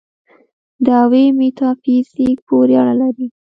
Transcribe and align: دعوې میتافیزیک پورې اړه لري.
دعوې 0.85 1.23
میتافیزیک 1.39 2.37
پورې 2.47 2.73
اړه 2.81 2.93
لري. 3.01 3.27